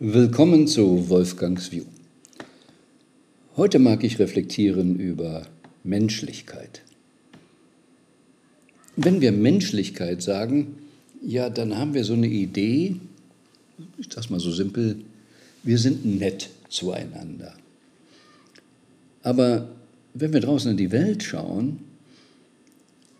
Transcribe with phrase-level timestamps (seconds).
[0.00, 1.82] Willkommen zu Wolfgangs View.
[3.56, 5.42] Heute mag ich reflektieren über
[5.82, 6.82] Menschlichkeit.
[8.94, 10.76] Wenn wir Menschlichkeit sagen,
[11.20, 12.94] ja, dann haben wir so eine Idee,
[13.98, 15.00] ich sage mal so simpel,
[15.64, 17.54] wir sind nett zueinander.
[19.24, 19.68] Aber
[20.14, 21.80] wenn wir draußen in die Welt schauen,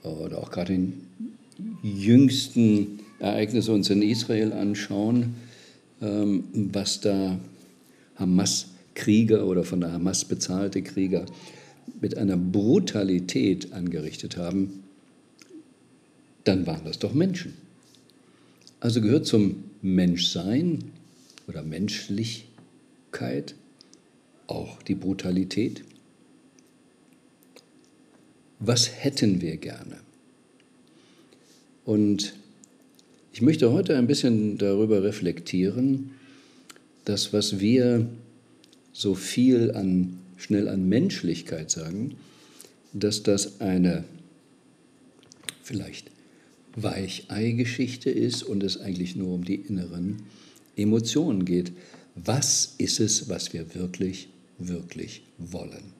[0.04, 0.78] oder auch gerade
[1.82, 5.34] die jüngsten Ereignisse uns in Israel anschauen,
[6.00, 7.38] was da
[8.16, 11.26] Hamas-Krieger oder von der Hamas bezahlte Krieger
[12.00, 14.84] mit einer Brutalität angerichtet haben,
[16.44, 17.54] dann waren das doch Menschen.
[18.80, 20.92] Also gehört zum Menschsein
[21.46, 23.54] oder Menschlichkeit
[24.46, 25.84] auch die Brutalität.
[28.60, 29.98] Was hätten wir gerne?
[31.84, 32.34] Und
[33.38, 36.10] ich möchte heute ein bisschen darüber reflektieren,
[37.04, 38.08] dass was wir
[38.92, 42.16] so viel an, schnell an Menschlichkeit sagen,
[42.92, 44.02] dass das eine
[45.62, 46.10] vielleicht
[46.74, 50.16] Weichei-Geschichte ist und es eigentlich nur um die inneren
[50.74, 51.70] Emotionen geht.
[52.16, 55.97] Was ist es, was wir wirklich, wirklich wollen?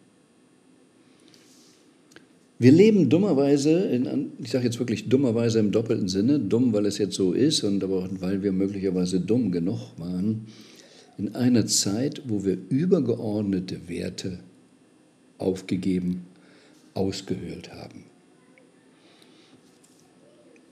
[2.60, 6.98] Wir leben dummerweise, in, ich sage jetzt wirklich dummerweise im doppelten Sinne, dumm, weil es
[6.98, 10.46] jetzt so ist und aber auch, weil wir möglicherweise dumm genug waren,
[11.18, 14.40] in einer Zeit, wo wir übergeordnete Werte
[15.38, 16.26] aufgegeben,
[16.94, 18.04] ausgehöhlt haben.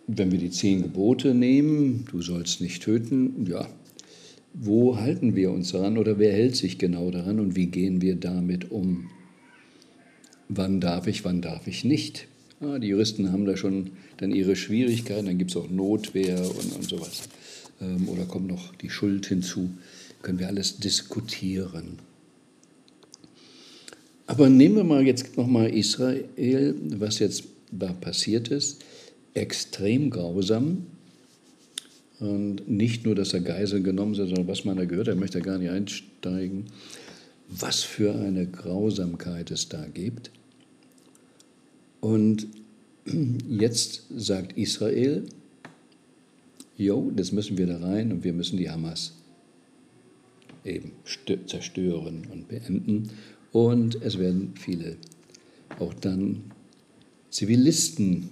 [0.08, 3.68] Wenn wir die zehn Gebote nehmen, du sollst nicht töten, ja,
[4.54, 8.16] wo halten wir uns daran oder wer hält sich genau daran und wie gehen wir
[8.16, 9.10] damit um?
[10.48, 12.26] Wann darf ich, wann darf ich nicht.
[12.60, 16.74] Ah, die Juristen haben da schon dann ihre Schwierigkeiten, dann gibt es auch Notwehr und,
[16.74, 17.28] und sowas.
[17.80, 19.70] Ähm, oder kommt noch die Schuld hinzu.
[20.22, 21.98] Können wir alles diskutieren.
[24.26, 28.82] Aber nehmen wir mal jetzt nochmal Israel, was jetzt da passiert ist.
[29.34, 30.86] Extrem grausam.
[32.18, 35.42] Und nicht nur, dass er Geiseln genommen sind, sondern was man da gehört, er möchte
[35.42, 36.64] gar nicht einsteigen
[37.48, 40.30] was für eine Grausamkeit es da gibt.
[42.00, 42.48] Und
[43.48, 45.24] jetzt sagt Israel,
[46.76, 49.14] jo, das müssen wir da rein und wir müssen die Hamas
[50.64, 50.92] eben
[51.46, 53.10] zerstören und beenden.
[53.52, 54.96] Und es werden viele
[55.78, 56.44] auch dann
[57.30, 58.30] Zivilisten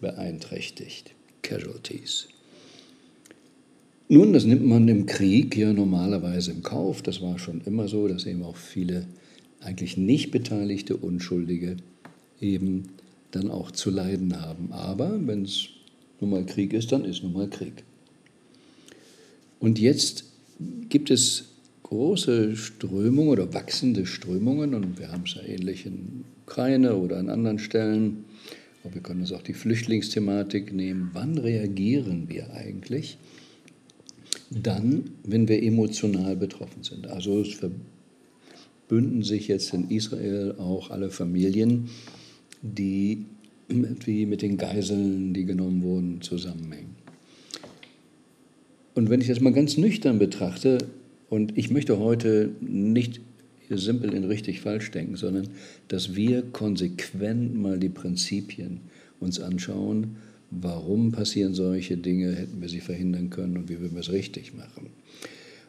[0.00, 2.28] beeinträchtigt, Casualties.
[4.08, 7.00] Nun, das nimmt man im Krieg ja normalerweise im Kauf.
[7.02, 9.06] Das war schon immer so, dass eben auch viele
[9.60, 11.76] eigentlich nicht beteiligte Unschuldige
[12.42, 12.88] eben
[13.30, 14.72] dann auch zu leiden haben.
[14.72, 15.68] Aber wenn es
[16.20, 17.84] nun mal Krieg ist, dann ist nun mal Krieg.
[19.58, 20.24] Und jetzt
[20.88, 21.44] gibt es
[21.84, 27.30] große Strömungen oder wachsende Strömungen, und wir haben es ja ähnlich in Ukraine oder an
[27.30, 28.24] anderen Stellen,
[28.82, 31.10] aber wir können uns auch die Flüchtlingsthematik nehmen.
[31.12, 33.18] Wann reagieren wir eigentlich?
[34.50, 37.06] dann, wenn wir emotional betroffen sind.
[37.06, 41.88] Also es verbünden sich jetzt in Israel auch alle Familien,
[42.62, 43.26] die
[44.04, 46.96] wie mit den Geiseln, die genommen wurden, zusammenhängen.
[48.94, 50.78] Und wenn ich das mal ganz nüchtern betrachte,
[51.30, 53.20] und ich möchte heute nicht
[53.70, 55.48] simpel in richtig falsch denken, sondern
[55.88, 58.80] dass wir konsequent mal die Prinzipien
[59.18, 60.16] uns anschauen
[60.60, 64.54] warum passieren solche Dinge, hätten wir sie verhindern können und wie würden wir es richtig
[64.54, 64.90] machen.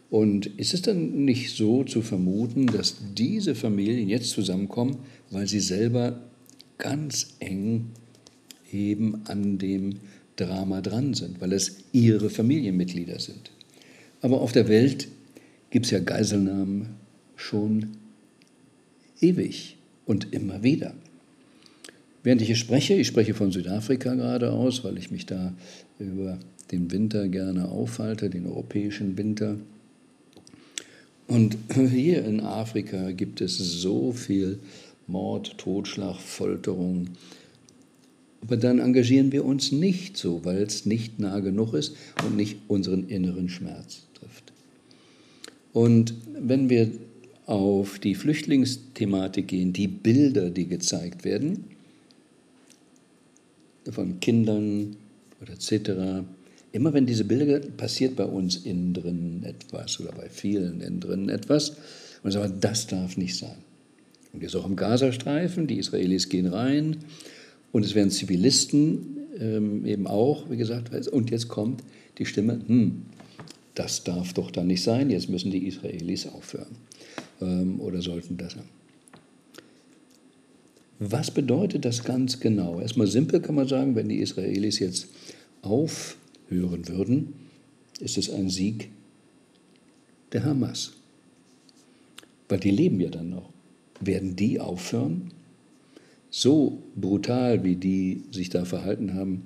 [0.09, 4.97] Und ist es dann nicht so zu vermuten, dass diese Familien jetzt zusammenkommen,
[5.31, 6.19] weil sie selber
[6.77, 7.89] ganz eng
[8.71, 9.99] eben an dem
[10.35, 13.51] Drama dran sind, weil es ihre Familienmitglieder sind.
[14.21, 15.07] Aber auf der Welt
[15.69, 16.89] gibt es ja Geiselnahmen
[17.35, 17.97] schon
[19.21, 20.93] ewig und immer wieder.
[22.23, 25.53] Während ich hier spreche, ich spreche von Südafrika gerade aus, weil ich mich da
[25.99, 26.39] über
[26.71, 29.57] den Winter gerne aufhalte, den europäischen Winter.
[31.27, 31.57] Und
[31.89, 34.59] hier in Afrika gibt es so viel
[35.07, 37.09] Mord, Totschlag, Folterung.
[38.41, 41.95] Aber dann engagieren wir uns nicht so, weil es nicht nah genug ist
[42.25, 44.51] und nicht unseren inneren Schmerz trifft.
[45.71, 46.91] Und wenn wir
[47.45, 51.65] auf die Flüchtlingsthematik gehen, die Bilder, die gezeigt werden,
[53.91, 54.95] von Kindern
[55.41, 56.25] oder etc.
[56.71, 61.29] Immer wenn diese Bilder passiert bei uns innen drin etwas oder bei vielen innen drin
[61.29, 61.75] etwas
[62.23, 63.57] und sagen, das darf nicht sein.
[64.33, 66.97] Und jetzt auch im Gazastreifen, die Israelis gehen rein
[67.71, 71.83] und es werden Zivilisten ähm, eben auch, wie gesagt, und jetzt kommt
[72.17, 73.03] die Stimme, hm,
[73.75, 76.75] das darf doch dann nicht sein, jetzt müssen die Israelis aufhören
[77.41, 78.69] ähm, oder sollten das haben.
[80.99, 82.79] Was bedeutet das ganz genau?
[82.79, 85.07] Erstmal simpel kann man sagen, wenn die Israelis jetzt
[85.61, 87.33] aufhören würden,
[87.99, 88.89] ist es ein Sieg
[90.31, 90.93] der Hamas.
[92.47, 93.52] Weil die leben ja dann noch.
[93.99, 95.31] Werden die aufhören?
[96.29, 99.43] So brutal, wie die sich da verhalten haben,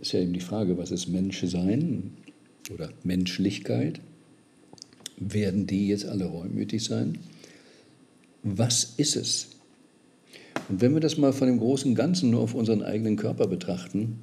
[0.00, 2.12] ist ja eben die Frage, was ist Menschsein
[2.72, 4.00] oder Menschlichkeit?
[5.18, 7.18] Werden die jetzt alle reumütig sein?
[8.42, 9.48] Was ist es?
[10.68, 14.18] Und wenn wir das mal von dem großen Ganzen nur auf unseren eigenen Körper betrachten,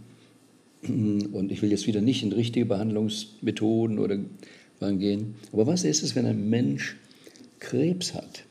[0.83, 4.19] und ich will jetzt wieder nicht in richtige Behandlungsmethoden oder
[4.79, 6.97] gehen, aber was ist es, wenn ein Mensch
[7.59, 8.43] Krebs hat?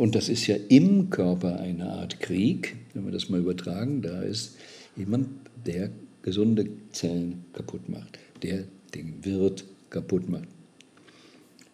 [0.00, 4.00] Und das ist ja im Körper eine Art Krieg, wenn wir das mal übertragen.
[4.00, 4.56] Da ist
[4.96, 5.28] jemand,
[5.66, 5.90] der
[6.22, 8.64] gesunde Zellen kaputt macht, der
[8.94, 10.48] den Wirt kaputt macht.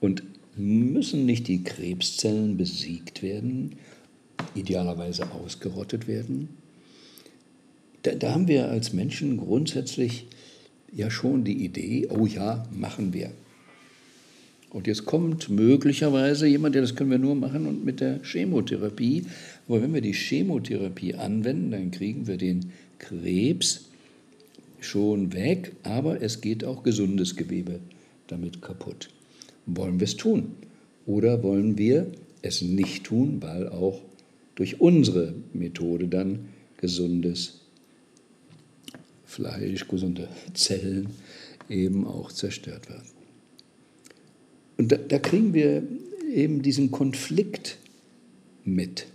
[0.00, 0.24] Und
[0.56, 3.76] müssen nicht die Krebszellen besiegt werden,
[4.56, 6.48] idealerweise ausgerottet werden?
[8.02, 10.26] Da, da haben wir als Menschen grundsätzlich
[10.92, 13.30] ja schon die Idee, oh ja, machen wir.
[14.70, 19.24] Und jetzt kommt möglicherweise jemand, der das können wir nur machen und mit der Chemotherapie.
[19.68, 23.86] Aber wenn wir die Chemotherapie anwenden, dann kriegen wir den Krebs
[24.80, 27.80] schon weg, aber es geht auch gesundes Gewebe
[28.26, 29.08] damit kaputt.
[29.66, 30.52] Wollen wir es tun?
[31.06, 32.10] Oder wollen wir
[32.42, 34.00] es nicht tun, weil auch
[34.54, 37.60] durch unsere Methode dann gesundes
[39.24, 41.08] Fleisch, gesunde Zellen
[41.68, 43.15] eben auch zerstört werden?
[44.76, 45.82] Und da, da kriegen wir
[46.32, 47.78] eben diesen Konflikt
[48.64, 49.06] mit.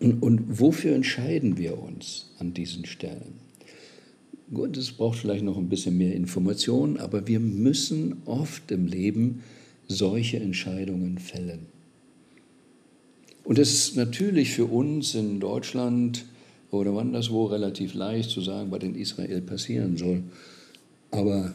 [0.00, 3.34] Und, und wofür entscheiden wir uns an diesen Stellen?
[4.52, 9.42] Gut, es braucht vielleicht noch ein bisschen mehr Information, aber wir müssen oft im Leben
[9.88, 11.66] solche Entscheidungen fällen.
[13.44, 16.24] Und es ist natürlich für uns in Deutschland
[16.70, 20.22] oder anderswo relativ leicht zu sagen, was in Israel passieren soll.
[21.10, 21.54] Aber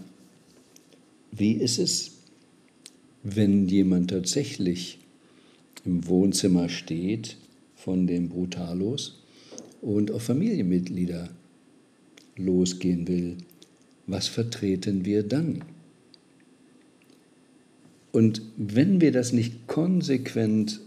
[1.32, 2.13] wie ist es,
[3.24, 5.00] wenn jemand tatsächlich
[5.86, 7.38] im Wohnzimmer steht
[7.76, 9.22] von dem Brutalos
[9.82, 11.30] und auf Familienmitglieder
[12.36, 13.38] losgehen will,
[14.08, 15.64] was vertreten wir dann?
[18.12, 20.82] Und wenn wir das nicht konsequent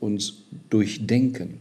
[0.00, 1.54] uns durchdenken,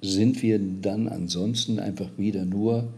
[0.00, 2.92] sind wir dann ansonsten einfach wieder nur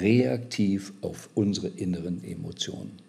[0.00, 3.07] reaktiv auf unsere inneren Emotionen.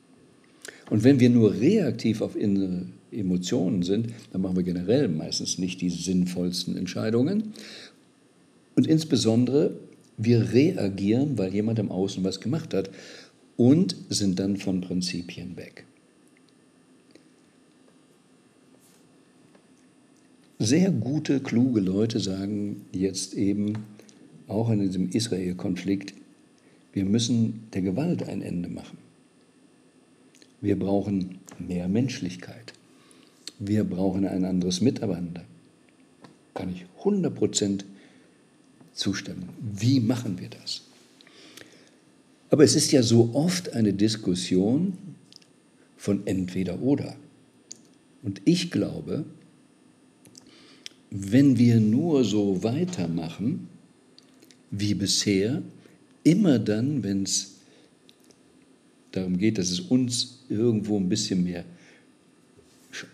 [0.89, 5.81] Und wenn wir nur reaktiv auf innere Emotionen sind, dann machen wir generell meistens nicht
[5.81, 7.53] die sinnvollsten Entscheidungen.
[8.75, 9.77] Und insbesondere,
[10.18, 12.89] wir reagieren, weil jemand im Außen was gemacht hat
[13.57, 15.86] und sind dann von Prinzipien weg.
[20.59, 23.74] Sehr gute, kluge Leute sagen jetzt eben,
[24.47, 26.13] auch in diesem Israel-Konflikt,
[26.91, 28.97] wir müssen der Gewalt ein Ende machen.
[30.62, 32.74] Wir brauchen mehr Menschlichkeit.
[33.60, 35.44] Wir brauchen ein anderes Miteinander.
[36.54, 37.84] Kann ich 100%
[38.94, 39.50] zustimmen.
[39.60, 40.82] Wie machen wir das?
[42.50, 44.98] Aber es ist ja so oft eine Diskussion
[45.98, 47.16] von entweder oder.
[48.24, 49.25] Und ich glaube,
[51.12, 53.68] wenn wir nur so weitermachen
[54.72, 55.62] wie bisher,
[56.24, 57.59] immer dann, wenn es
[59.20, 61.66] darum geht, dass es uns irgendwo ein bisschen mehr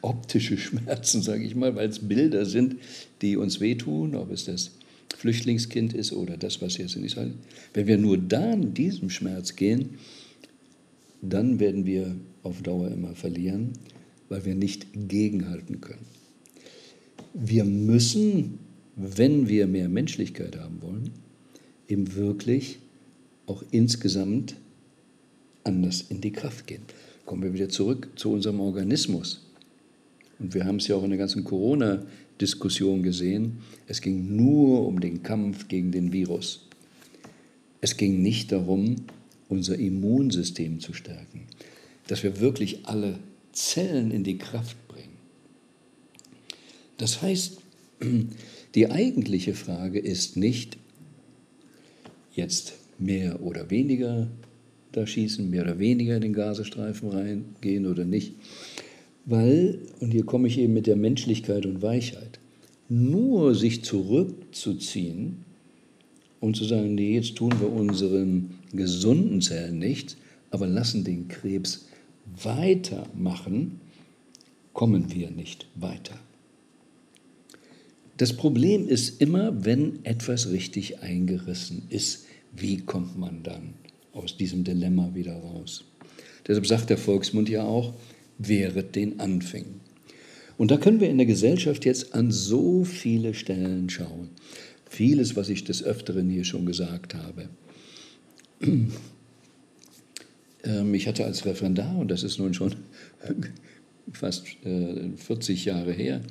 [0.02, 2.78] optische Schmerzen, sage ich mal, weil es Bilder sind,
[3.22, 4.72] die uns wehtun, ob es das
[5.18, 7.36] Flüchtlingskind ist oder das, was jetzt in Israel ist.
[7.74, 9.96] Wenn wir nur da in diesem Schmerz gehen,
[11.22, 13.74] dann werden wir auf Dauer immer verlieren,
[14.30, 16.06] weil wir nicht gegenhalten können.
[17.34, 18.60] Wir müssen,
[18.96, 21.12] wenn wir mehr Menschlichkeit haben wollen,
[21.88, 22.80] eben wirklich
[23.48, 24.56] auch insgesamt
[25.65, 26.84] anders in die Kraft gehen.
[27.25, 29.41] Kommen wir wieder zurück zu unserem Organismus.
[30.39, 33.60] Und wir haben es ja auch in der ganzen Corona-Diskussion gesehen.
[33.88, 36.67] Es ging nur um den Kampf gegen den Virus.
[37.81, 38.95] Es ging nicht darum,
[39.50, 41.41] unser Immunsystem zu stärken,
[42.07, 43.19] dass wir wirklich alle
[43.51, 45.17] Zellen in die Kraft bringen.
[46.98, 47.57] Das heißt,
[48.75, 50.77] die eigentliche Frage ist nicht
[52.34, 54.27] jetzt mehr oder weniger
[54.96, 58.34] da schießen, mehr oder weniger in den Gazastreifen reingehen oder nicht.
[59.25, 62.40] Weil, und hier komme ich eben mit der Menschlichkeit und Weichheit,
[62.90, 65.46] nur sich zurückzuziehen
[66.40, 70.18] und zu sagen, nee, jetzt tun wir unseren gesunden Zellen nichts,
[70.52, 71.88] aber lassen den Krebs
[72.44, 73.80] weitermachen,
[74.74, 76.20] kommen wir nicht weiter.
[78.18, 82.25] Das Problem ist immer, wenn etwas richtig eingerissen ist,
[82.56, 83.74] wie kommt man dann
[84.15, 85.84] aus diesem Dilemma wieder raus?
[86.48, 87.93] Deshalb sagt der Volksmund ja auch,
[88.38, 89.81] wehret den Anfängen.
[90.57, 94.29] Und da können wir in der Gesellschaft jetzt an so viele Stellen schauen.
[94.89, 97.50] Vieles, was ich des Öfteren hier schon gesagt habe.
[100.65, 102.74] Ähm, ich hatte als Referendar, und das ist nun schon
[104.12, 106.22] fast 40 äh, Jahre her,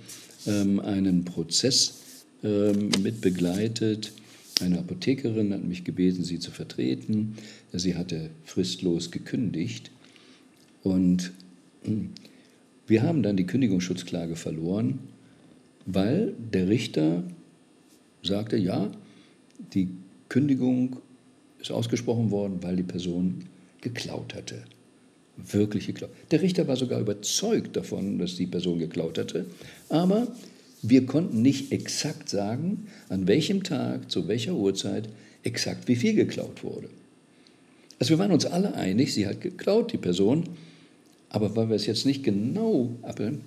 [0.46, 4.12] ähm, einen Prozess ähm, mit begleitet.
[4.60, 7.36] Eine Apothekerin hat mich gebeten, sie zu vertreten.
[7.72, 9.90] Sie hatte fristlos gekündigt.
[10.82, 11.32] Und
[11.84, 12.10] hm,
[12.86, 15.00] wir haben dann die Kündigungsschutzklage verloren,
[15.86, 17.24] weil der Richter
[18.22, 18.90] sagte, ja,
[19.72, 19.88] die
[20.28, 20.96] Kündigung
[21.60, 23.44] ist ausgesprochen worden, weil die Person
[23.80, 24.64] geklaut hatte.
[25.36, 26.10] Wirklich geklaut.
[26.30, 29.46] Der Richter war sogar überzeugt davon, dass die Person geklaut hatte,
[29.88, 30.28] aber
[30.86, 35.08] wir konnten nicht exakt sagen, an welchem Tag, zu welcher Uhrzeit
[35.42, 36.88] exakt wie viel geklaut wurde.
[37.98, 40.44] Also wir waren uns alle einig, sie hat geklaut, die Person,
[41.30, 43.40] aber weil wir es jetzt nicht genau abbilden,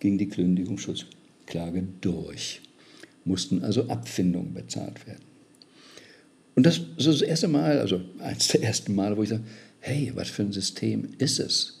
[0.00, 2.60] ging die Kündigungsschutzklage durch.
[3.24, 5.22] Mussten also Abfindungen bezahlt werden.
[6.56, 9.44] Und das ist das erste Mal, also eines der ersten Male, wo ich sage,
[9.78, 11.78] hey, was für ein System ist es?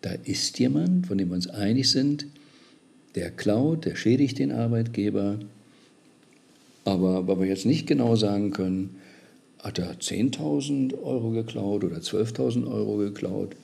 [0.00, 2.26] Da ist jemand, von dem wir uns einig sind,
[3.18, 5.40] der klaut, der schädigt den Arbeitgeber,
[6.84, 8.96] aber weil wir jetzt nicht genau sagen können,
[9.58, 13.56] hat er 10.000 Euro geklaut oder 12.000 Euro geklaut,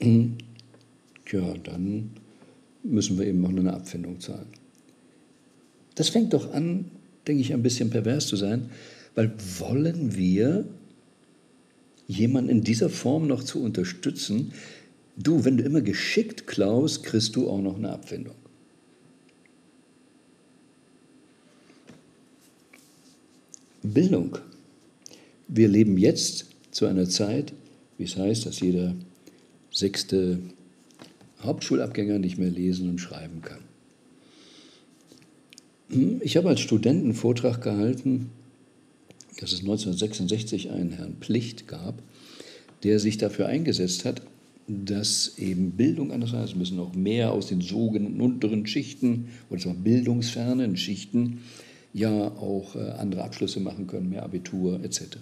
[0.00, 2.10] Tja, dann
[2.82, 4.46] müssen wir eben noch eine Abfindung zahlen.
[5.94, 6.86] Das fängt doch an,
[7.26, 8.70] denke ich, ein bisschen pervers zu sein,
[9.14, 10.64] weil wollen wir
[12.06, 14.52] jemanden in dieser Form noch zu unterstützen,
[15.16, 18.36] du, wenn du immer geschickt klaust, kriegst du auch noch eine Abfindung.
[23.92, 24.38] Bildung.
[25.48, 27.52] Wir leben jetzt zu einer Zeit,
[27.96, 28.94] wie es heißt, dass jeder
[29.70, 30.40] sechste
[31.40, 33.60] Hauptschulabgänger nicht mehr lesen und schreiben kann.
[35.90, 38.30] Hm, ich habe als Student einen Vortrag gehalten,
[39.40, 42.02] dass es 1966 einen Herrn Plicht gab,
[42.82, 44.22] der sich dafür eingesetzt hat,
[44.66, 49.74] dass eben Bildung anders heißt, müssen auch mehr aus den sogenannten unteren Schichten oder zwar
[49.74, 51.38] bildungsfernen Schichten
[51.98, 55.18] ja auch äh, andere Abschlüsse machen können, mehr Abitur etc.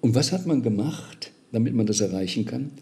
[0.00, 1.32] Und was hat man gemacht?
[1.54, 2.72] damit man das erreichen kann?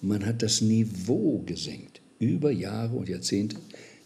[0.00, 3.56] Man hat das Niveau gesenkt, über Jahre und Jahrzehnte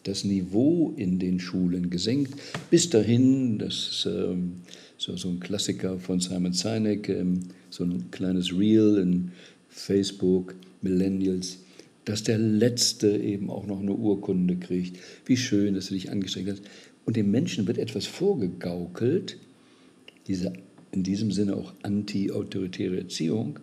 [0.02, 2.34] das Niveau in den Schulen gesenkt,
[2.70, 4.60] bis dahin, das ist ähm,
[4.98, 7.40] so, so ein Klassiker von Simon Sinek, ähm,
[7.70, 9.32] so ein kleines Reel in
[9.68, 11.58] Facebook, Millennials,
[12.04, 14.96] dass der Letzte eben auch noch eine Urkunde kriegt.
[15.24, 16.62] Wie schön, dass du dich angestrengt hast.
[17.06, 19.38] Und dem Menschen wird etwas vorgegaukelt,
[20.26, 20.52] diese
[20.92, 23.58] in diesem Sinne auch anti-autoritäre Erziehung,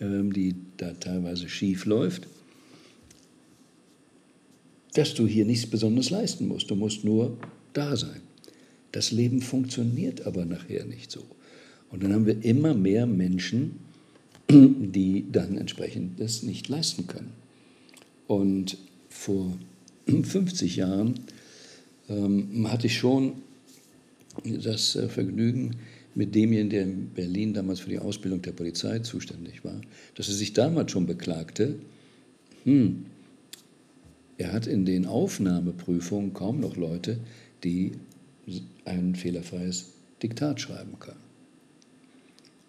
[0.00, 2.26] ähm, die da teilweise schief läuft,
[4.94, 6.70] dass du hier nichts Besonderes leisten musst.
[6.70, 7.36] Du musst nur
[7.72, 8.20] da sein.
[8.92, 11.22] Das Leben funktioniert aber nachher nicht so.
[11.90, 13.78] Und dann haben wir immer mehr Menschen,
[14.50, 17.32] die dann entsprechend das nicht leisten können.
[18.26, 18.78] Und
[19.08, 19.56] vor
[20.06, 21.14] 50 Jahren
[22.08, 23.34] ähm, hatte ich schon
[24.44, 25.76] das äh, Vergnügen,
[26.14, 29.80] mit demjenigen, der in Berlin damals für die Ausbildung der Polizei zuständig war,
[30.16, 31.76] dass er sich damals schon beklagte,
[32.64, 33.06] hm,
[34.36, 37.18] er hat in den Aufnahmeprüfungen kaum noch Leute,
[37.62, 37.92] die
[38.84, 41.20] ein fehlerfreies Diktat schreiben können.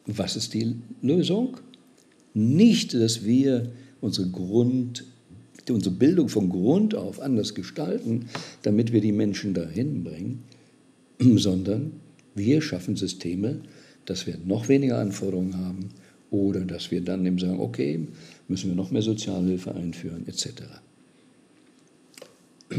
[0.06, 1.58] Was ist die Lösung?
[2.34, 5.06] Nicht, dass wir unsere, Grund,
[5.72, 8.30] unsere Bildung von Grund auf anders gestalten,
[8.64, 10.44] damit wir die Menschen dahin bringen,
[11.20, 11.94] sondern
[12.36, 13.62] wir schaffen Systeme,
[14.06, 15.90] dass wir noch weniger Anforderungen haben
[16.32, 18.08] oder dass wir dann eben sagen, okay,
[18.48, 20.48] müssen wir noch mehr Sozialhilfe einführen, etc.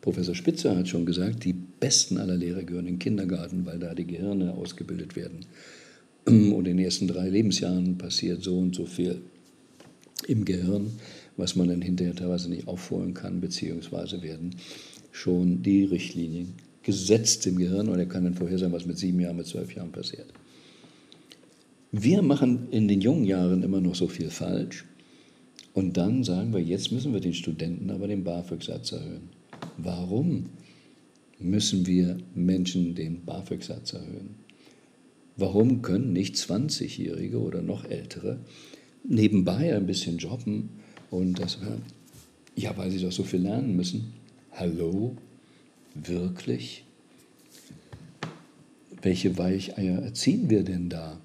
[0.00, 3.94] Professor Spitzer hat schon gesagt, die besten aller Lehrer gehören in den Kindergarten, weil da
[3.94, 5.46] die Gehirne ausgebildet werden.
[6.26, 9.22] Und in den ersten drei Lebensjahren passiert so und so viel
[10.26, 10.92] im Gehirn,
[11.36, 14.56] was man dann hinterher teilweise nicht aufholen kann, beziehungsweise werden
[15.10, 19.36] schon die Richtlinien gesetzt im Gehirn und er kann dann vorhersagen, was mit sieben Jahren,
[19.36, 20.32] mit zwölf Jahren passiert.
[21.92, 24.84] Wir machen in den jungen Jahren immer noch so viel falsch
[25.74, 29.28] und dann sagen wir, jetzt müssen wir den Studenten aber den BAföG-Satz erhöhen.
[29.76, 30.46] Warum
[31.38, 34.36] müssen wir Menschen den BAföG-Satz erhöhen?
[35.36, 38.40] Warum können nicht 20-Jährige oder noch ältere
[39.04, 40.70] nebenbei ein bisschen jobben
[41.10, 41.58] und das,
[42.56, 44.12] ja, weil sie doch so viel lernen müssen?
[44.52, 45.16] Hallo?
[45.94, 46.84] Wirklich?
[49.00, 51.20] Welche Weicheier erziehen wir denn da?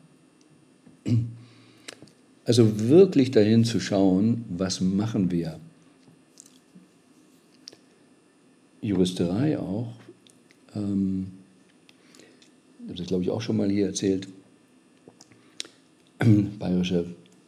[2.46, 5.60] Also wirklich dahin zu schauen, was machen wir?
[8.82, 9.94] Juristerei auch.
[10.76, 11.28] Ähm,
[12.88, 14.28] das glaube ich auch schon mal hier erzählt.
[16.60, 17.06] Bayerischer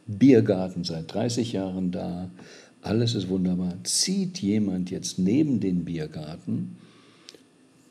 [0.10, 2.32] Biergarten seit 30 Jahren da.
[2.82, 3.76] Alles ist wunderbar.
[3.84, 6.78] Zieht jemand jetzt neben den Biergarten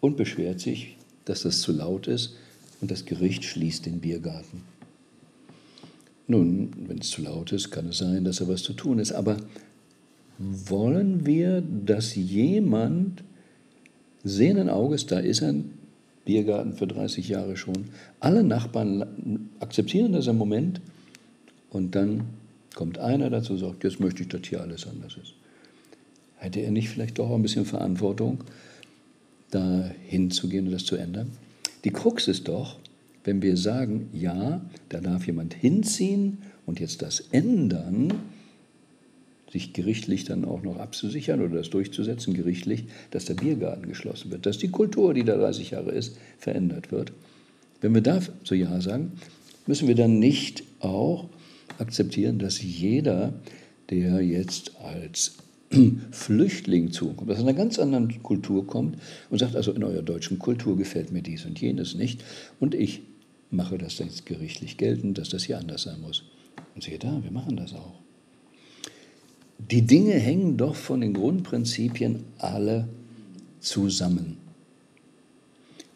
[0.00, 2.34] und beschwert sich, dass das zu laut ist
[2.80, 4.62] und das Gericht schließt den Biergarten.
[6.26, 9.12] Nun, wenn es zu laut ist, kann es sein, dass da was zu tun ist.
[9.12, 9.37] Aber
[10.38, 13.22] wollen wir, dass jemand
[14.25, 15.70] sehenden Auges, da ist ein
[16.25, 17.87] Biergarten für 30 Jahre schon,
[18.20, 20.80] alle Nachbarn akzeptieren das im Moment
[21.70, 22.25] und dann
[22.75, 25.34] kommt einer dazu und sagt, jetzt möchte ich, dass hier alles anders ist.
[26.37, 28.44] Hätte er nicht vielleicht doch ein bisschen Verantwortung,
[29.50, 31.32] da hinzugehen und das zu ändern?
[31.84, 32.76] Die Krux ist doch,
[33.25, 38.12] wenn wir sagen, ja, da darf jemand hinziehen und jetzt das ändern,
[39.50, 44.46] sich gerichtlich dann auch noch abzusichern oder das durchzusetzen, gerichtlich, dass der Biergarten geschlossen wird,
[44.46, 47.12] dass die Kultur, die da 30 Jahre ist, verändert wird.
[47.80, 49.12] Wenn wir da so Ja sagen,
[49.66, 51.28] müssen wir dann nicht auch
[51.78, 53.34] akzeptieren, dass jeder,
[53.90, 55.37] der jetzt als
[56.10, 58.98] Flüchtling zukommt, aus einer ganz anderen Kultur kommt
[59.30, 62.25] und sagt, also in eurer deutschen Kultur gefällt mir dies und jenes nicht
[62.60, 63.02] und ich
[63.50, 66.25] mache das jetzt gerichtlich geltend, dass das hier anders sein muss.
[66.75, 67.94] Und siehe da, wir machen das auch.
[69.70, 72.88] Die Dinge hängen doch von den Grundprinzipien alle
[73.60, 74.37] zusammen.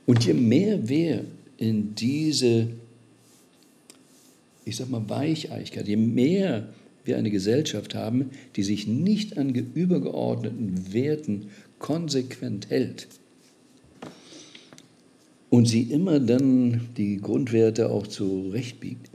[0.06, 1.24] Und je mehr wir
[1.58, 2.68] in diese,
[4.64, 6.68] ich sag mal, Weicheichkeit, je mehr
[7.04, 13.08] wir eine Gesellschaft haben, die sich nicht an übergeordneten Werten konsequent hält,
[15.52, 19.10] und sie immer dann die Grundwerte auch zurechtbiegt,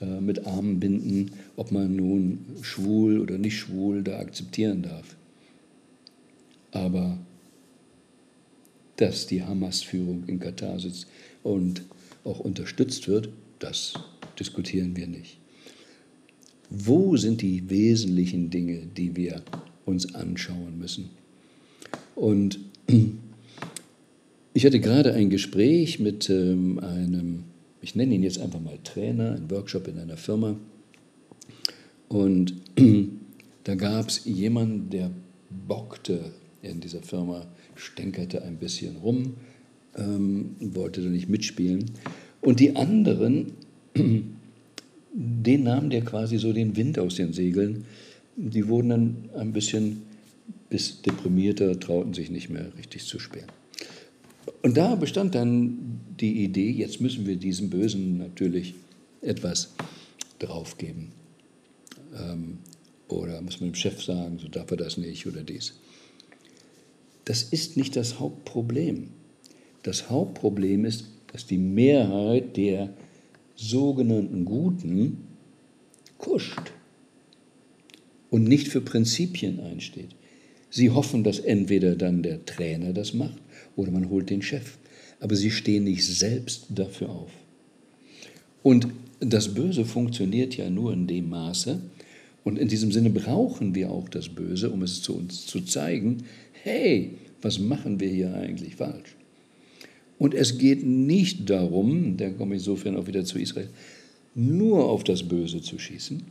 [0.00, 5.16] äh, mit Armbinden, ob man nun schwul oder nicht schwul da akzeptieren darf.
[6.70, 7.18] Aber
[8.96, 11.06] dass die Hamas-Führung in Katar sitzt
[11.42, 11.82] und
[12.24, 13.94] auch unterstützt wird, das
[14.38, 15.38] diskutieren wir nicht.
[16.68, 19.42] Wo sind die wesentlichen Dinge, die wir
[19.84, 21.10] uns anschauen müssen?
[22.14, 22.58] Und
[24.52, 27.44] ich hatte gerade ein Gespräch mit ähm, einem
[27.82, 30.56] ich nenne ihn jetzt einfach mal Trainer, ein Workshop in einer Firma.
[32.08, 32.54] Und
[33.64, 35.10] da gab es jemanden, der
[35.66, 39.34] bockte in dieser Firma, stänkerte ein bisschen rum,
[39.96, 41.90] ähm, wollte da nicht mitspielen.
[42.42, 43.52] Und die anderen,
[45.14, 47.86] den nahm der quasi so den Wind aus den Segeln.
[48.36, 50.02] Die wurden dann ein bisschen
[50.68, 53.50] bis deprimierter, trauten sich nicht mehr richtig zu sperren.
[54.62, 58.74] Und da bestand dann die Idee, jetzt müssen wir diesem Bösen natürlich
[59.22, 59.74] etwas
[60.38, 61.12] draufgeben.
[62.14, 62.58] Ähm,
[63.08, 65.74] oder muss man dem Chef sagen, so darf er das nicht oder dies.
[67.24, 69.08] Das ist nicht das Hauptproblem.
[69.82, 72.92] Das Hauptproblem ist, dass die Mehrheit der
[73.56, 75.18] sogenannten Guten
[76.18, 76.72] kuscht
[78.30, 80.14] und nicht für Prinzipien einsteht.
[80.70, 83.38] Sie hoffen, dass entweder dann der Trainer das macht
[83.76, 84.78] oder man holt den Chef.
[85.18, 87.30] Aber sie stehen nicht selbst dafür auf.
[88.62, 88.88] Und
[89.20, 91.80] das Böse funktioniert ja nur in dem Maße,
[92.44, 96.24] und in diesem Sinne brauchen wir auch das Böse, um es zu uns zu zeigen,
[96.62, 97.10] hey,
[97.42, 99.16] was machen wir hier eigentlich falsch?
[100.18, 103.68] Und es geht nicht darum, da komme ich insofern auch wieder zu Israel,
[104.34, 106.22] nur auf das Böse zu schießen,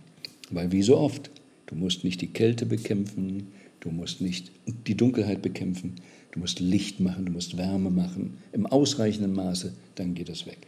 [0.52, 1.30] weil wie so oft,
[1.68, 3.48] du musst nicht die Kälte bekämpfen,
[3.80, 4.52] du musst nicht
[4.88, 5.96] die Dunkelheit bekämpfen,
[6.32, 10.60] Du musst Licht machen, du musst Wärme machen, im ausreichenden Maße, dann geht es weg.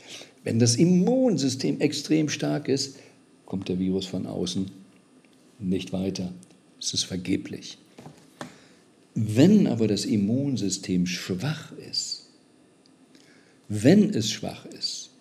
[0.43, 2.97] Wenn das Immunsystem extrem stark ist,
[3.45, 4.71] kommt der Virus von außen
[5.60, 6.34] nicht weiter.
[6.80, 7.78] Es ist vergeblich.
[9.13, 12.30] Wenn aber das Immunsystem schwach ist,
[13.67, 15.12] wenn es schwach ist,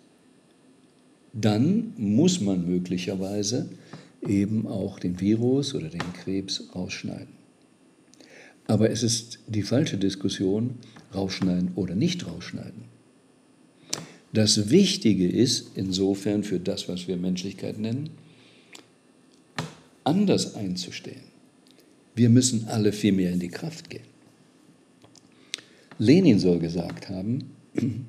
[1.34, 3.68] dann muss man möglicherweise
[4.26, 7.39] eben auch den Virus oder den Krebs rausschneiden.
[8.70, 10.76] Aber es ist die falsche Diskussion,
[11.12, 12.84] rausschneiden oder nicht rausschneiden.
[14.32, 18.10] Das Wichtige ist insofern für das, was wir Menschlichkeit nennen,
[20.04, 21.22] anders einzustehen.
[22.14, 24.06] Wir müssen alle viel mehr in die Kraft gehen.
[25.98, 27.50] Lenin soll gesagt haben,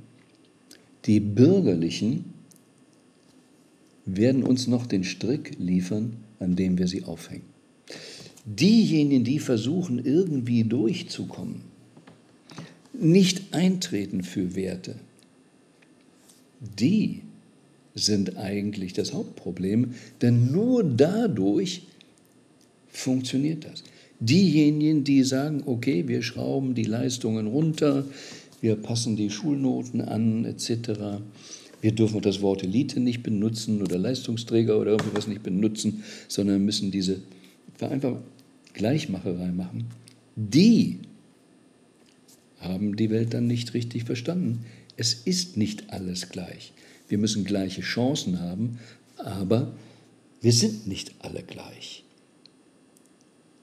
[1.05, 2.35] die Bürgerlichen
[4.05, 7.50] werden uns noch den Strick liefern, an dem wir sie aufhängen.
[8.45, 11.61] Diejenigen, die versuchen, irgendwie durchzukommen,
[12.93, 14.95] nicht eintreten für Werte,
[16.79, 17.21] die
[17.95, 21.83] sind eigentlich das Hauptproblem, denn nur dadurch
[22.89, 23.83] funktioniert das.
[24.19, 28.05] Diejenigen, die sagen, okay, wir schrauben die Leistungen runter,
[28.61, 31.19] wir passen die Schulnoten an, etc.
[31.81, 36.91] Wir dürfen das Wort Elite nicht benutzen oder Leistungsträger oder irgendwas nicht benutzen, sondern müssen
[36.91, 37.21] diese
[37.79, 38.17] einfach
[38.73, 39.85] Gleichmacherei machen.
[40.35, 40.99] Die
[42.59, 44.65] haben die Welt dann nicht richtig verstanden.
[44.97, 46.73] Es ist nicht alles gleich.
[47.07, 48.79] Wir müssen gleiche Chancen haben,
[49.17, 49.73] aber
[50.41, 52.03] wir sind nicht alle gleich.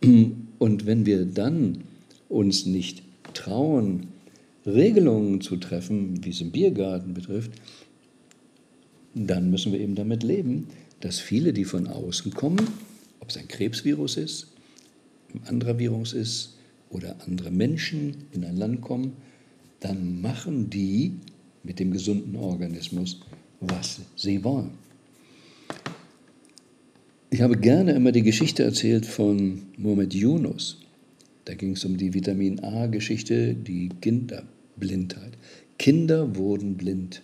[0.01, 1.85] Und wenn wir dann
[2.29, 3.03] uns nicht
[3.35, 4.09] trauen,
[4.67, 7.53] Regelungen zu treffen, wie es im Biergarten betrifft,
[9.15, 10.69] dann müssen wir eben damit leben,
[11.01, 12.69] dass viele, die von außen kommen,
[13.21, 14.49] ob es ein Krebsvirus ist,
[15.35, 16.57] ein anderer Virus ist
[16.91, 19.13] oder andere Menschen in ein Land kommen,
[19.81, 21.13] dann machen die
[21.63, 23.21] mit dem gesunden Organismus,
[23.61, 24.71] was sie wollen.
[27.31, 30.79] Ich habe gerne immer die Geschichte erzählt von Mohamed Yunus.
[31.45, 35.33] Da ging es um die Vitamin A-Geschichte, die Kinderblindheit.
[35.79, 37.23] Kinder wurden blind.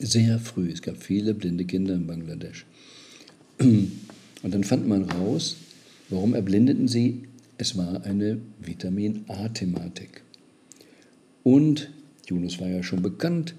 [0.00, 0.70] Sehr früh.
[0.70, 2.66] Es gab viele blinde Kinder in Bangladesch.
[3.58, 3.90] Und
[4.42, 5.56] dann fand man raus,
[6.08, 7.24] warum erblindeten sie?
[7.56, 10.22] Es war eine Vitamin A-Thematik.
[11.42, 11.90] Und
[12.26, 13.54] Yunus war ja schon bekannt.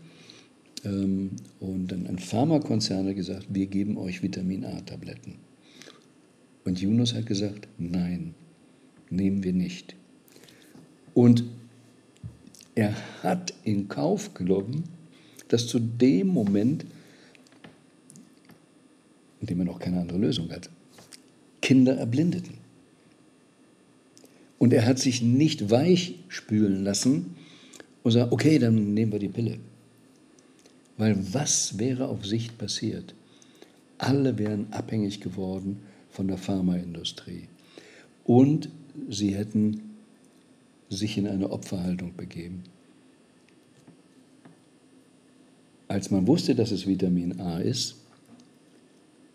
[0.85, 5.35] Ähm, und dann ein Pharmakonzern hat gesagt, wir geben euch Vitamin A-Tabletten.
[6.63, 8.35] Und Yunus hat gesagt, nein,
[9.09, 9.95] nehmen wir nicht.
[11.13, 11.43] Und
[12.75, 14.83] er hat in Kauf genommen,
[15.49, 16.85] dass zu dem Moment,
[19.41, 20.69] in dem er noch keine andere Lösung hat,
[21.61, 22.55] Kinder erblindeten.
[24.57, 27.35] Und er hat sich nicht weich spülen lassen,
[28.03, 29.59] und sagt, okay, dann nehmen wir die Pille.
[30.97, 33.13] Weil was wäre auf Sicht passiert?
[33.97, 37.47] Alle wären abhängig geworden von der Pharmaindustrie.
[38.23, 38.69] Und
[39.09, 39.81] sie hätten
[40.89, 42.63] sich in eine Opferhaltung begeben.
[45.87, 47.95] Als man wusste, dass es Vitamin A ist,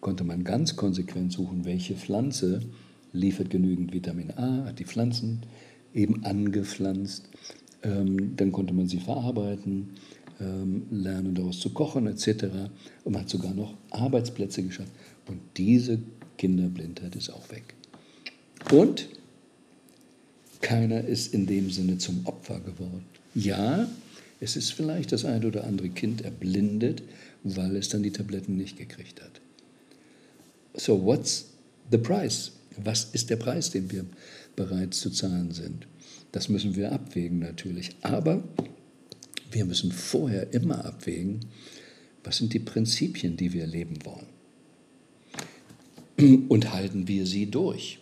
[0.04, 2.60] konnte man ganz konsequent suchen, welche Pflanze
[3.14, 5.40] liefert genügend Vitamin A, hat die Pflanzen
[5.94, 7.24] eben angepflanzt,
[7.82, 9.94] ähm, dann konnte man sie verarbeiten,
[10.42, 12.44] ähm, lernen daraus zu kochen etc.
[13.04, 14.90] Und man hat sogar noch Arbeitsplätze geschafft.
[15.26, 15.98] Und diese
[16.36, 17.74] Kinderblindheit ist auch weg.
[18.70, 19.08] Und
[20.60, 23.06] keiner ist in dem Sinne zum Opfer geworden.
[23.34, 23.88] Ja,
[24.38, 27.02] es ist vielleicht das ein oder andere Kind erblindet,
[27.42, 29.40] weil es dann die Tabletten nicht gekriegt hat.
[30.76, 31.46] So, what's
[31.90, 32.50] the price?
[32.82, 34.04] Was ist der Preis, den wir
[34.56, 35.86] bereit zu zahlen sind?
[36.32, 37.90] Das müssen wir abwägen natürlich.
[38.02, 38.42] Aber
[39.52, 41.40] wir müssen vorher immer abwägen,
[42.24, 44.26] was sind die Prinzipien, die wir leben wollen.
[46.48, 48.00] Und halten wir sie durch.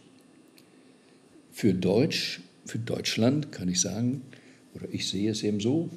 [1.50, 4.22] Für Deutsch, für Deutschland kann ich sagen,
[4.74, 5.90] oder ich sehe es eben so,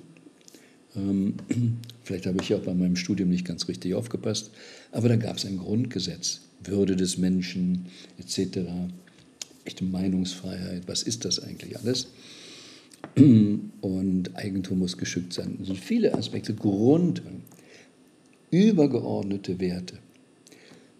[0.95, 1.35] ähm,
[2.03, 4.51] vielleicht habe ich auch bei meinem Studium nicht ganz richtig aufgepasst,
[4.91, 7.85] aber da gab es ein Grundgesetz, Würde des Menschen
[8.17, 8.59] etc
[9.65, 12.07] echte Meinungsfreiheit, was ist das eigentlich alles?
[13.15, 15.57] Und Eigentum muss geschützt sein.
[15.61, 17.21] Es sind viele Aspekte, Grund,
[18.51, 19.97] übergeordnete Werte.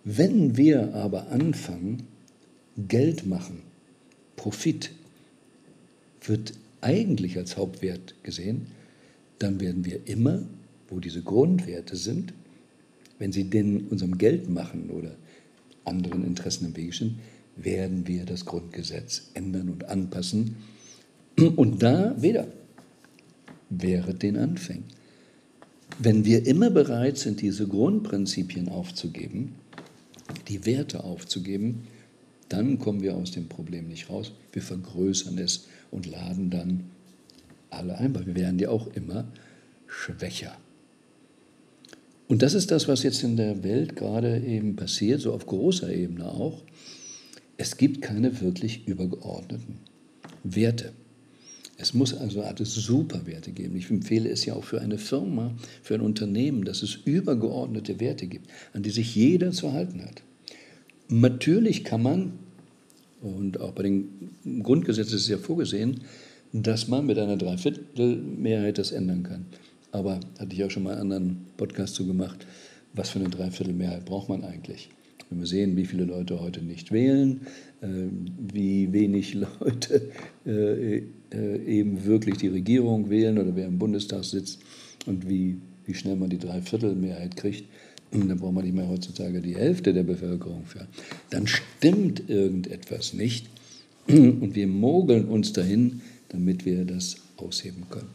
[0.03, 2.03] Wenn wir aber anfangen,
[2.77, 3.61] Geld machen,
[4.35, 4.91] Profit
[6.21, 8.67] wird eigentlich als Hauptwert gesehen,
[9.39, 10.43] dann werden wir immer,
[10.89, 12.33] wo diese Grundwerte sind,
[13.17, 15.15] wenn sie denn unserem Geld machen oder
[15.85, 17.19] anderen Interessen im Wege stehen,
[17.55, 20.57] werden wir das Grundgesetz ändern und anpassen.
[21.37, 22.47] Und da wieder,
[23.69, 24.85] wäre den Anfängen.
[25.99, 29.55] Wenn wir immer bereit sind, diese Grundprinzipien aufzugeben,
[30.47, 31.87] die Werte aufzugeben,
[32.49, 34.33] dann kommen wir aus dem Problem nicht raus.
[34.51, 36.83] Wir vergrößern es und laden dann
[37.69, 39.25] alle ein, weil wir werden ja auch immer
[39.87, 40.57] schwächer.
[42.27, 45.93] Und das ist das, was jetzt in der Welt gerade eben passiert, so auf großer
[45.93, 46.63] Ebene auch.
[47.57, 49.77] Es gibt keine wirklich übergeordneten
[50.43, 50.93] Werte.
[51.77, 53.75] Es muss also eine Art Superwerte geben.
[53.75, 58.27] Ich empfehle es ja auch für eine Firma, für ein Unternehmen, dass es übergeordnete Werte
[58.27, 60.23] gibt, an die sich jeder zu halten hat.
[61.09, 62.33] Natürlich kann man,
[63.21, 64.31] und auch bei den
[64.63, 66.01] Grundgesetzen ist es ja vorgesehen,
[66.53, 69.45] dass man mit einer Dreiviertelmehrheit das ändern kann.
[69.95, 72.45] Aber hatte ich auch schon mal einen anderen Podcast zu gemacht,
[72.93, 74.89] was für eine Dreiviertelmehrheit braucht man eigentlich?
[75.29, 77.47] Wenn wir sehen, wie viele Leute heute nicht wählen,
[77.81, 77.87] äh,
[78.53, 80.11] wie wenig Leute
[80.45, 84.59] äh, äh, eben wirklich die Regierung wählen oder wer im Bundestag sitzt
[85.05, 85.55] und wie,
[85.85, 87.63] wie schnell man die Dreiviertelmehrheit kriegt,
[88.11, 90.87] dann braucht man nicht mehr heutzutage die Hälfte der Bevölkerung für.
[91.29, 93.47] Dann stimmt irgendetwas nicht
[94.07, 98.09] und wir mogeln uns dahin, damit wir das ausheben können.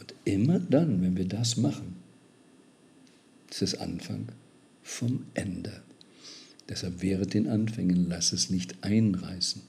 [0.00, 1.96] Und immer dann, wenn wir das machen,
[3.50, 4.26] ist es Anfang
[4.82, 5.82] vom Ende.
[6.68, 9.62] Deshalb während den Anfängen, lass es nicht einreißen.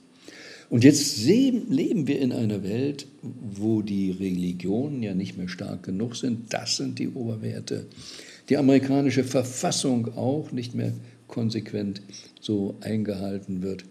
[0.69, 6.15] Und jetzt leben wir in einer Welt, wo die Religionen ja nicht mehr stark genug
[6.15, 6.53] sind.
[6.53, 7.87] Das sind die Oberwerte.
[8.47, 10.93] Die amerikanische Verfassung auch nicht mehr
[11.27, 12.01] konsequent
[12.39, 13.83] so eingehalten wird.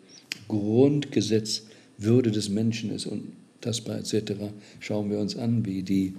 [0.49, 1.65] Grundgesetz,
[1.99, 3.07] Würde des Menschen ist
[3.61, 4.33] untastbar etc.
[4.81, 6.15] Schauen wir uns an, wie die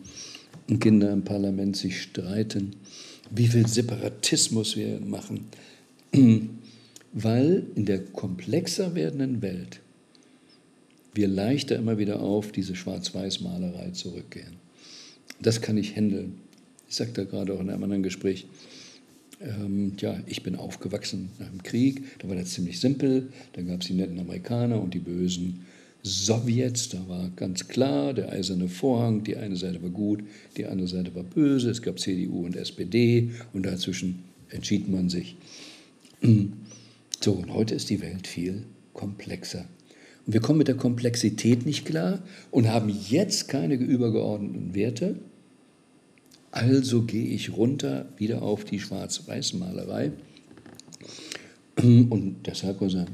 [0.80, 2.76] Kinder im Parlament sich streiten,
[3.32, 5.48] wie viel Separatismus wir machen
[7.14, 9.80] weil in der komplexer werdenden Welt
[11.14, 14.56] wir leichter immer wieder auf diese Schwarz-Weiß-Malerei zurückgehen.
[15.42, 16.36] Das kann ich handeln.
[16.88, 18.46] Ich sagte gerade auch in einem anderen Gespräch,
[19.42, 23.82] ähm, ja, ich bin aufgewachsen nach dem Krieg, da war das ziemlich simpel, da gab
[23.82, 25.66] es die netten Amerikaner und die bösen
[26.04, 30.24] Sowjets, da war ganz klar, der eiserne Vorhang, die eine Seite war gut,
[30.58, 35.36] die andere Seite war böse, es gab CDU und SPD und dazwischen entschied man sich.
[37.20, 39.66] So, und heute ist die Welt viel komplexer.
[40.26, 45.16] Und wir kommen mit der Komplexität nicht klar und haben jetzt keine übergeordneten Werte.
[46.52, 50.12] Also gehe ich runter wieder auf die Schwarz-Weiß-Malerei.
[51.78, 53.06] Und deshalb muss er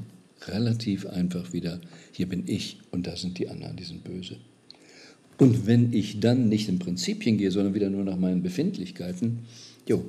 [0.50, 1.80] relativ einfach wieder,
[2.12, 4.38] hier bin ich und da sind die anderen, die sind böse.
[5.38, 9.40] Und wenn ich dann nicht in Prinzipien gehe, sondern wieder nur nach meinen Befindlichkeiten,
[9.88, 10.04] jo,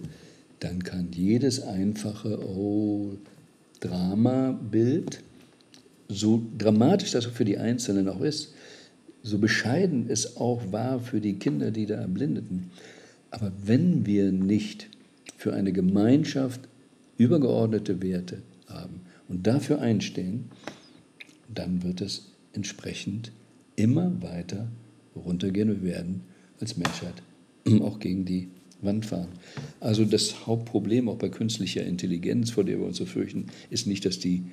[0.61, 3.16] dann kann jedes einfache, oh,
[3.81, 5.22] Dramabild,
[6.09, 8.55] so dramatisch das für die Einzelnen auch ist,
[9.22, 12.70] so bescheiden es auch war für die Kinder, die da erblindeten.
[13.31, 14.88] Aber wenn wir nicht
[15.37, 16.62] für eine Gemeinschaft
[17.18, 20.46] übergeordnete Werte haben und dafür einstehen,
[21.52, 23.32] dann wird es entsprechend
[23.76, 24.68] immer weiter
[25.14, 25.82] runtergehen.
[25.82, 26.22] Wir werden
[26.60, 27.22] als Menschheit
[27.80, 28.48] auch gegen die
[28.80, 29.28] Wand fahren.
[29.80, 34.04] Also das Hauptproblem auch bei künstlicher Intelligenz, vor der wir uns so fürchten, ist nicht,
[34.04, 34.44] dass die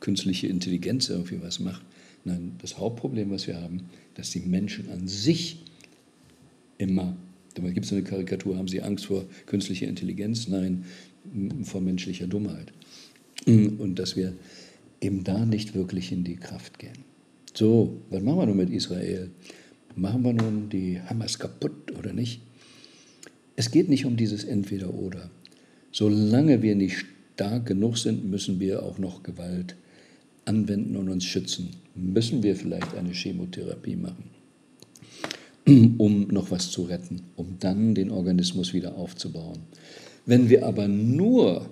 [0.00, 1.82] künstliche Intelligenz irgendwie was macht.
[2.24, 5.64] Nein, das Hauptproblem, was wir haben, dass die Menschen an sich
[6.78, 7.16] immer,
[7.54, 10.48] da gibt es eine Karikatur, haben sie Angst vor künstlicher Intelligenz?
[10.48, 10.84] Nein,
[11.64, 12.72] vor menschlicher Dummheit.
[13.46, 14.34] Und dass wir
[15.00, 17.04] eben da nicht wirklich in die Kraft gehen.
[17.54, 19.30] So, was machen wir nun mit Israel?
[19.94, 22.40] Machen wir nun die Hamas kaputt oder nicht?
[23.56, 25.30] Es geht nicht um dieses Entweder-Oder.
[25.90, 29.76] Solange wir nicht stark genug sind, müssen wir auch noch Gewalt
[30.44, 31.70] anwenden und uns schützen.
[31.94, 34.30] Müssen wir vielleicht eine Chemotherapie machen,
[35.98, 39.58] um noch was zu retten, um dann den Organismus wieder aufzubauen.
[40.24, 41.68] Wenn wir aber nur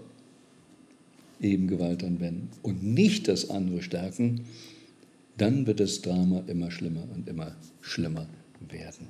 [1.41, 4.43] eben Gewalt anwenden und nicht das andere stärken,
[5.37, 8.29] dann wird das Drama immer schlimmer und immer schlimmer
[8.69, 9.09] werden.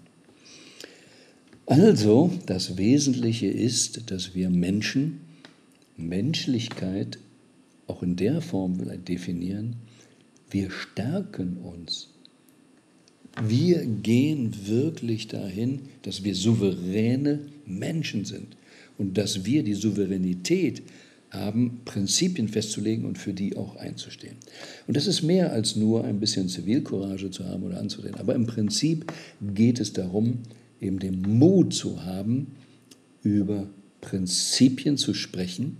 [1.66, 5.20] Also, das Wesentliche ist, dass wir Menschen
[5.96, 7.18] Menschlichkeit
[7.86, 9.76] auch in der Form definieren,
[10.50, 12.08] wir stärken uns.
[13.42, 18.56] Wir gehen wirklich dahin, dass wir souveräne Menschen sind
[18.98, 20.82] und dass wir die Souveränität
[21.30, 24.36] haben, Prinzipien festzulegen und für die auch einzustehen.
[24.86, 28.16] Und das ist mehr als nur ein bisschen Zivilcourage zu haben oder anzusehen.
[28.16, 29.12] Aber im Prinzip
[29.54, 30.40] geht es darum,
[30.80, 32.48] eben den Mut zu haben,
[33.22, 33.68] über
[34.00, 35.76] Prinzipien zu sprechen,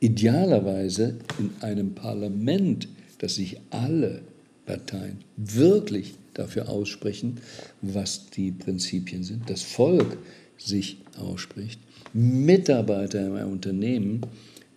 [0.00, 4.22] idealerweise in einem Parlament, das sich alle
[4.66, 7.38] Parteien wirklich dafür aussprechen,
[7.80, 10.18] was die Prinzipien sind, das Volk
[10.58, 11.80] sich ausspricht,
[12.12, 14.20] Mitarbeiter im Unternehmen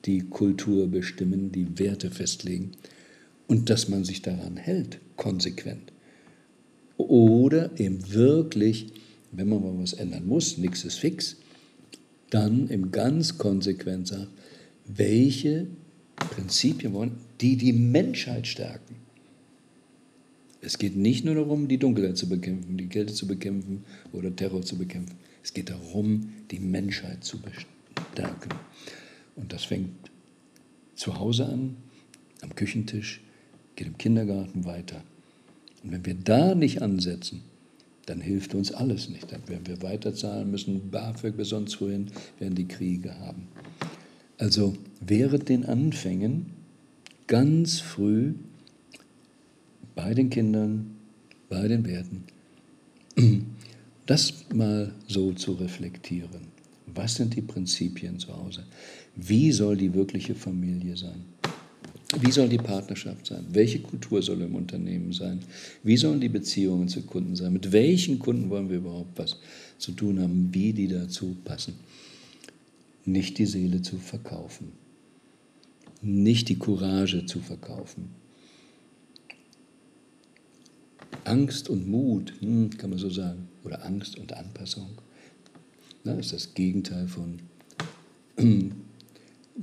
[0.08, 2.72] die Kultur bestimmen, die Werte festlegen
[3.48, 5.92] und dass man sich daran hält, konsequent.
[6.98, 8.88] Oder eben wirklich
[9.32, 11.38] wenn man mal was ändern muss, nichts ist fix,
[12.30, 14.30] dann im ganz konsequent sagt,
[14.86, 15.68] welche
[16.16, 18.96] Prinzipien wollen, die die Menschheit stärken.
[20.62, 24.64] Es geht nicht nur darum, die Dunkelheit zu bekämpfen, die Kälte zu bekämpfen oder Terror
[24.64, 25.16] zu bekämpfen.
[25.44, 28.52] Es geht darum, die Menschheit zu bestärken.
[29.38, 30.12] Und das fängt
[30.96, 31.78] zu Hause an,
[32.42, 33.22] am Küchentisch,
[33.76, 35.04] geht im Kindergarten weiter.
[35.84, 37.44] Und wenn wir da nicht ansetzen,
[38.08, 39.32] dann hilft uns alles nicht.
[39.32, 42.08] Dann werden wir weiterzahlen müssen, BAföG bis sonst wohin,
[42.40, 43.48] werden die Kriege haben.
[44.38, 46.48] Also während den Anfängen
[47.28, 48.34] ganz früh
[49.96, 50.96] bei den Kindern,
[51.50, 52.24] bei den Werten,
[54.06, 56.48] das mal so zu reflektieren.
[56.86, 58.64] Was sind die Prinzipien zu Hause?
[59.20, 61.26] Wie soll die wirkliche Familie sein?
[62.22, 63.46] Wie soll die Partnerschaft sein?
[63.50, 65.40] Welche Kultur soll im Unternehmen sein?
[65.84, 67.52] Wie sollen die Beziehungen zu Kunden sein?
[67.52, 69.40] Mit welchen Kunden wollen wir überhaupt was
[69.80, 70.50] zu tun haben?
[70.54, 71.74] Wie die dazu passen?
[73.06, 74.72] Nicht die Seele zu verkaufen.
[76.02, 78.10] Nicht die Courage zu verkaufen.
[81.24, 84.90] Angst und Mut, hm, kann man so sagen, oder Angst und Anpassung,
[86.04, 87.40] na, ist das Gegenteil von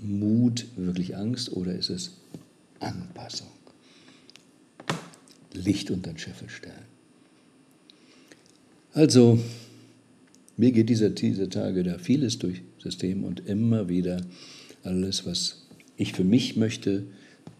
[0.02, 2.12] Mut, wirklich Angst, oder ist es
[2.80, 3.48] Anpassung?
[5.52, 6.94] Licht unter den Scheffel stellen.
[8.92, 9.38] Also,
[10.56, 14.20] mir geht dieser, diese Tage da vieles durch System und immer wieder
[14.82, 17.04] alles, was ich für mich möchte,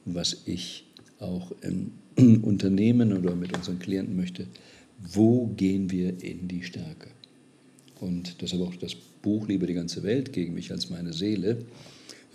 [0.04, 0.84] was ich
[1.18, 1.92] auch im
[2.42, 4.46] Unternehmen oder mit unseren Klienten möchte,
[4.98, 7.08] wo gehen wir in die Stärke?
[8.00, 11.64] Und deshalb auch das Buch Liebe die ganze Welt gegen mich als meine Seele,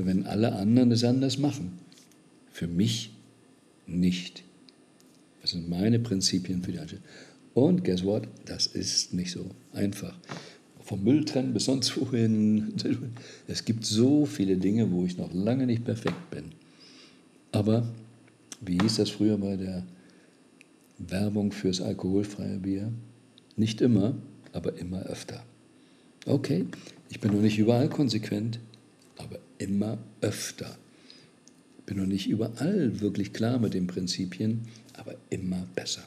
[0.05, 1.79] wenn alle anderen es anders machen.
[2.51, 3.11] Für mich
[3.87, 4.43] nicht.
[5.41, 7.05] Das sind meine Prinzipien für die Einstellung.
[7.53, 8.27] Und guess what?
[8.45, 10.17] Das ist nicht so einfach.
[10.81, 12.73] Vom Müll trennen bis sonst wohin.
[13.47, 16.45] Es gibt so viele Dinge, wo ich noch lange nicht perfekt bin.
[17.51, 17.87] Aber
[18.61, 19.83] wie hieß das früher bei der
[20.97, 22.91] Werbung fürs alkoholfreie Bier?
[23.55, 24.15] Nicht immer,
[24.53, 25.43] aber immer öfter.
[26.25, 26.65] Okay,
[27.09, 28.59] ich bin noch nicht überall konsequent,
[29.19, 30.77] aber immer öfter.
[31.79, 34.61] Ich bin noch nicht überall wirklich klar mit den Prinzipien,
[34.93, 36.03] aber immer besser.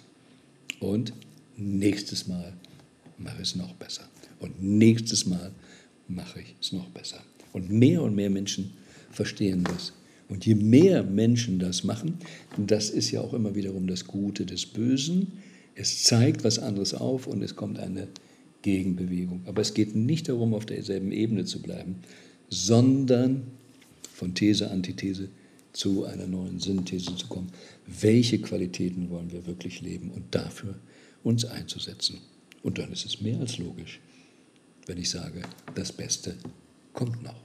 [0.80, 1.12] Und
[1.56, 2.52] nächstes Mal
[3.18, 4.08] mache ich es noch besser.
[4.40, 5.52] Und nächstes Mal
[6.08, 7.22] mache ich es noch besser.
[7.52, 8.72] Und mehr und mehr Menschen
[9.10, 9.92] verstehen das.
[10.28, 12.18] Und je mehr Menschen das machen,
[12.56, 15.32] das ist ja auch immer wiederum das Gute des Bösen,
[15.74, 18.08] es zeigt was anderes auf und es kommt eine
[18.62, 19.42] Gegenbewegung.
[19.46, 21.96] Aber es geht nicht darum, auf derselben Ebene zu bleiben,
[22.52, 23.46] sondern
[24.14, 25.30] von These, Antithese
[25.72, 27.50] zu einer neuen Synthese zu kommen.
[27.86, 30.74] Welche Qualitäten wollen wir wirklich leben und dafür
[31.24, 32.18] uns einzusetzen?
[32.62, 34.00] Und dann ist es mehr als logisch,
[34.86, 35.40] wenn ich sage,
[35.74, 36.36] das Beste
[36.92, 37.40] kommt noch.